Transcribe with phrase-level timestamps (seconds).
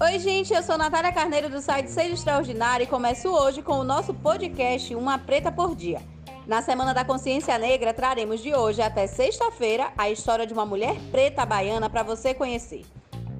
[0.00, 3.84] Oi, gente, eu sou Natália Carneiro do site Seja Extraordinário e começo hoje com o
[3.84, 6.00] nosso podcast Uma Preta por Dia.
[6.46, 10.96] Na Semana da Consciência Negra, traremos de hoje até sexta-feira a história de uma mulher
[11.10, 12.86] preta baiana para você conhecer.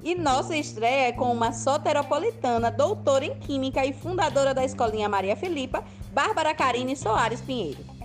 [0.03, 5.35] E nossa estreia é com uma soteropolitana, doutora em Química e fundadora da Escolinha Maria
[5.35, 5.83] Filipa,
[6.13, 7.98] Bárbara Carine Soares Pinheiro.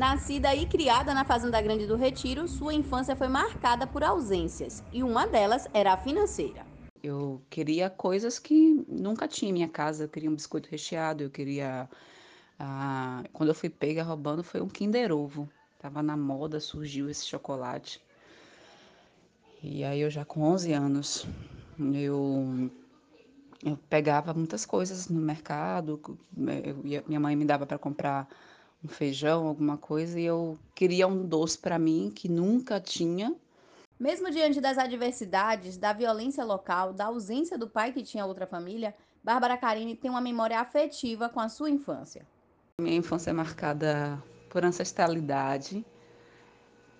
[0.00, 5.02] Nascida e criada na Fazenda Grande do Retiro, sua infância foi marcada por ausências, e
[5.02, 6.64] uma delas era a financeira.
[7.02, 10.04] Eu queria coisas que nunca tinha em minha casa.
[10.04, 11.86] Eu queria um biscoito recheado, eu queria.
[12.58, 15.46] Ah, quando eu fui pega roubando, foi um Kinder Ovo.
[15.78, 18.02] Tava na moda, surgiu esse chocolate.
[19.62, 21.26] E aí eu já com 11 anos,
[21.78, 22.70] eu,
[23.62, 26.00] eu pegava muitas coisas no mercado,
[26.82, 28.26] eu, minha mãe me dava para comprar
[28.82, 33.34] um feijão, alguma coisa, e eu queria um doce para mim que nunca tinha.
[33.98, 38.94] Mesmo diante das adversidades, da violência local, da ausência do pai que tinha outra família,
[39.22, 42.26] Bárbara Carine tem uma memória afetiva com a sua infância.
[42.80, 45.84] Minha infância é marcada por ancestralidade,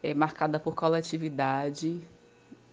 [0.02, 2.06] é marcada por coletividade,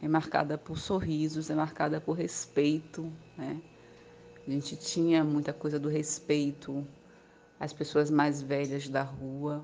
[0.01, 3.61] é marcada por sorrisos, é marcada por respeito, né?
[4.45, 6.85] A gente tinha muita coisa do respeito,
[7.59, 9.63] as pessoas mais velhas da rua.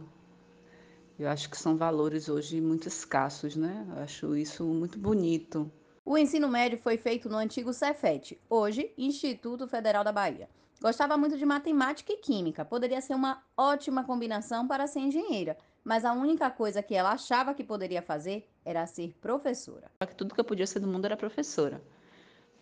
[1.17, 3.85] Eu acho que são valores hoje muito escassos, né?
[3.95, 5.71] Eu acho isso muito bonito.
[6.05, 10.49] O ensino médio foi feito no antigo Cefet, hoje Instituto Federal da Bahia.
[10.81, 16.03] Gostava muito de matemática e química, poderia ser uma ótima combinação para ser engenheira, mas
[16.03, 19.89] a única coisa que ela achava que poderia fazer era ser professora.
[20.17, 21.81] Tudo que eu podia ser do mundo era professora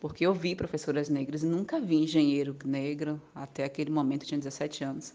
[0.02, 4.40] porque eu vi professoras negras e nunca vi engenheiro negro até aquele momento, eu tinha
[4.40, 5.14] 17 anos.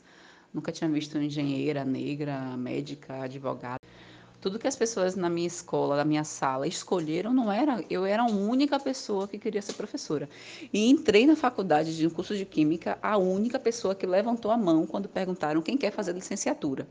[0.55, 3.81] Nunca tinha visto engenheira negra, médica, advogada.
[4.41, 7.85] Tudo que as pessoas na minha escola, na minha sala, escolheram não era.
[7.91, 10.29] Eu era a única pessoa que queria ser professora.
[10.73, 14.57] E entrei na faculdade de um curso de química, a única pessoa que levantou a
[14.57, 16.87] mão quando perguntaram quem quer fazer licenciatura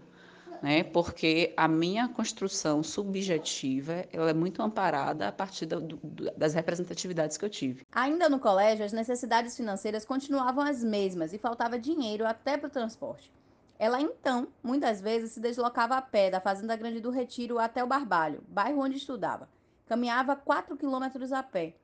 [0.62, 0.84] né?
[0.84, 6.00] Porque a minha construção subjetiva ela é muito amparada a partir do, do,
[6.38, 7.86] das representatividades que eu tive.
[7.92, 12.72] Ainda no colégio, as necessidades financeiras continuavam as mesmas e faltava dinheiro até para o
[12.72, 13.32] transporte.
[13.78, 17.88] Ela então, muitas vezes, se deslocava a pé da Fazenda Grande do Retiro até o
[17.88, 19.50] Barbalho, bairro onde estudava.
[19.86, 21.76] Caminhava 4 quilômetros a pé.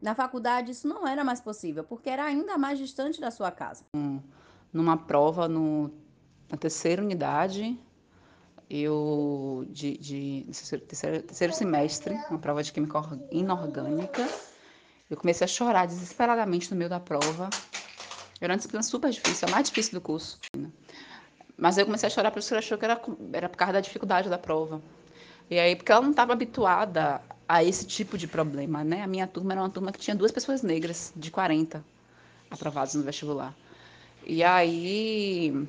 [0.00, 3.84] Na faculdade, isso não era mais possível, porque era ainda mais distante da sua casa.
[3.92, 4.20] Um,
[4.72, 5.90] numa prova no,
[6.48, 7.78] na terceira unidade,
[8.70, 14.28] eu de, de terceiro, terceiro, semestre, uma prova de química inorgânica,
[15.10, 17.48] eu comecei a chorar desesperadamente no meio da prova.
[18.40, 20.38] Era uma disciplina super difícil, a mais difícil do curso.
[21.56, 23.00] Mas eu comecei a chorar porque ela achou que era,
[23.32, 24.80] era por causa da dificuldade da prova.
[25.50, 29.02] E aí, porque ela não estava habituada a esse tipo de problema, né?
[29.02, 31.82] A minha turma era uma turma que tinha duas pessoas negras, de 40,
[32.50, 33.54] aprovadas no vestibular.
[34.26, 35.66] E aí,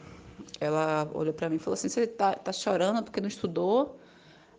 [0.59, 3.99] ela olhou para mim e falou assim: Você tá, tá chorando porque não estudou?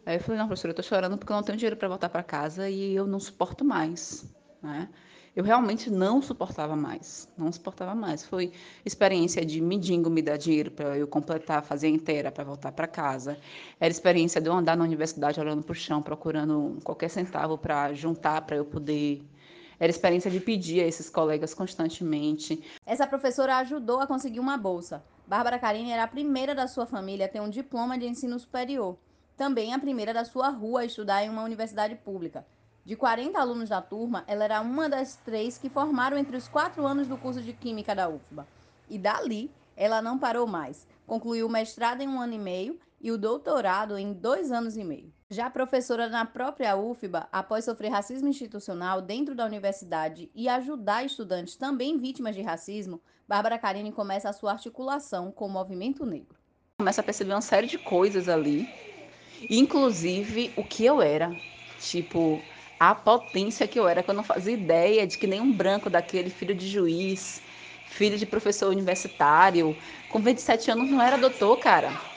[0.05, 2.09] Aí eu falei: Não, professora, eu tô chorando porque eu não tenho dinheiro para voltar
[2.09, 4.25] para casa e eu não suporto mais,
[4.63, 4.89] né?
[5.35, 8.25] Eu realmente não suportava mais, não suportava mais.
[8.25, 8.53] Foi
[8.85, 13.39] experiência de mendigo me dar dinheiro para eu completar, fazer inteira para voltar para casa.
[13.79, 17.93] Era experiência de eu andar na universidade olhando para o chão, procurando qualquer centavo para
[17.95, 19.25] juntar para eu poder
[19.81, 22.63] era experiência de pedir a esses colegas constantemente.
[22.85, 25.03] Essa professora ajudou a conseguir uma bolsa.
[25.31, 28.99] Bárbara Carine era a primeira da sua família a ter um diploma de ensino superior.
[29.37, 32.45] Também a primeira da sua rua a estudar em uma universidade pública.
[32.85, 36.85] De 40 alunos da turma, ela era uma das três que formaram entre os quatro
[36.85, 38.45] anos do curso de Química da UFBA.
[38.89, 40.85] E dali, ela não parou mais.
[41.07, 44.83] Concluiu o mestrado em um ano e meio e o doutorado em dois anos e
[44.83, 45.13] meio.
[45.33, 51.55] Já professora na própria UFBA, após sofrer racismo institucional dentro da universidade e ajudar estudantes
[51.55, 56.35] também vítimas de racismo, Bárbara Carine começa a sua articulação com o movimento negro.
[56.81, 58.69] Começa a perceber uma série de coisas ali,
[59.49, 61.33] inclusive o que eu era,
[61.79, 62.43] tipo
[62.81, 66.29] a potência que eu era, que eu não fazia ideia de que nenhum branco daquele
[66.29, 67.41] filho de juiz,
[67.85, 69.77] filho de professor universitário,
[70.09, 72.11] com 27 anos não era doutor, cara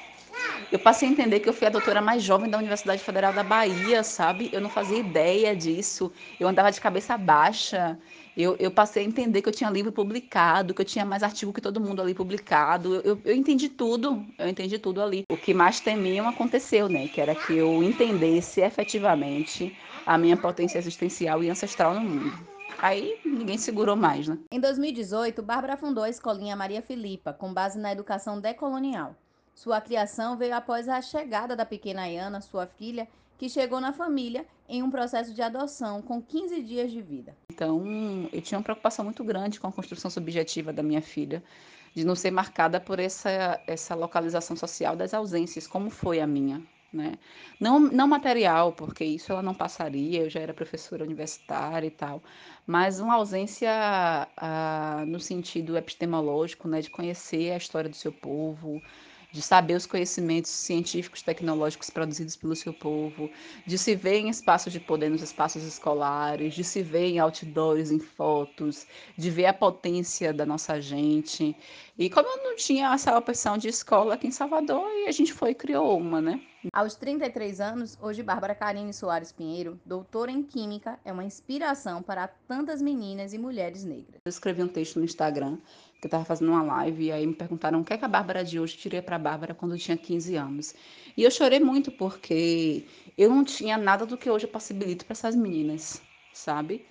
[0.72, 3.44] eu passei a entender que eu fui a doutora mais jovem da Universidade Federal da
[3.44, 4.50] Bahia, sabe?
[4.52, 6.12] Eu não fazia ideia disso.
[6.40, 7.98] Eu andava de cabeça baixa.
[8.36, 11.54] Eu, eu passei a entender que eu tinha livro publicado, que eu tinha mais artigo
[11.54, 12.96] que todo mundo ali publicado.
[13.04, 14.26] Eu, eu entendi tudo.
[14.38, 15.24] Eu entendi tudo ali.
[15.30, 17.08] O que mais temiam aconteceu, né?
[17.08, 19.76] Que era que eu entendesse efetivamente
[20.06, 22.54] a minha potência existencial e ancestral no mundo.
[22.80, 24.38] Aí ninguém segurou mais, né?
[24.52, 29.16] Em 2018, Bárbara fundou a escolinha Maria Filipa, com base na educação decolonial.
[29.56, 33.08] Sua criação veio após a chegada da pequena Ayana, sua filha,
[33.38, 37.36] que chegou na família em um processo de adoção com 15 dias de vida.
[37.52, 37.84] Então,
[38.32, 41.44] eu tinha uma preocupação muito grande com a construção subjetiva da minha filha,
[41.94, 46.62] de não ser marcada por essa, essa localização social das ausências, como foi a minha.
[46.92, 47.14] Né?
[47.60, 52.22] Não, não material, porque isso ela não passaria, eu já era professora universitária e tal,
[52.68, 53.72] mas uma ausência
[54.38, 58.80] ah, no sentido epistemológico, né, de conhecer a história do seu povo,
[59.34, 63.32] de saber os conhecimentos científicos, tecnológicos produzidos pelo seu povo,
[63.66, 67.90] de se ver em espaços de poder nos espaços escolares, de se ver em outdoors,
[67.90, 68.86] em fotos,
[69.18, 71.56] de ver a potência da nossa gente.
[71.98, 75.52] E como eu não tinha essa opção de escola aqui em Salvador, a gente foi
[75.52, 76.42] e criou uma, né?
[76.74, 82.28] Aos 33 anos, hoje Bárbara Karine Soares Pinheiro, doutora em Química, é uma inspiração para
[82.48, 84.22] tantas meninas e mulheres negras.
[84.26, 85.58] Eu escrevi um texto no Instagram,
[86.00, 88.08] que eu estava fazendo uma live, e aí me perguntaram o que, é que a
[88.08, 90.74] Bárbara de hoje tirei para a Bárbara quando eu tinha 15 anos.
[91.16, 95.14] E eu chorei muito porque eu não tinha nada do que hoje eu possibilito para
[95.14, 96.02] essas meninas,
[96.34, 96.88] sabe?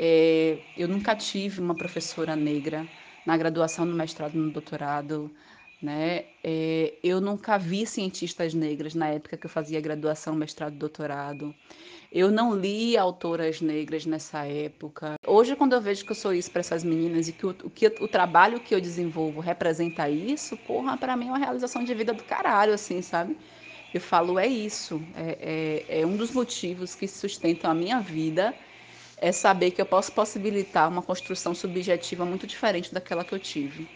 [0.00, 2.86] É, eu nunca tive uma professora negra
[3.26, 5.28] na graduação, no mestrado, no doutorado.
[5.82, 6.24] Né?
[6.42, 11.52] É, eu nunca vi cientistas negras na época que eu fazia graduação, mestrado, doutorado.
[12.10, 15.16] Eu não li autoras negras nessa época.
[15.26, 17.86] Hoje, quando eu vejo que eu sou isso para essas meninas e que o, que
[18.00, 22.14] o trabalho que eu desenvolvo representa isso, porra, para mim é uma realização de vida
[22.14, 23.36] do caralho, assim, sabe?
[23.92, 25.02] Eu falo, é isso.
[25.14, 28.54] É, é, é um dos motivos que sustentam a minha vida
[29.20, 33.88] é saber que eu posso possibilitar uma construção subjetiva muito diferente daquela que eu tive.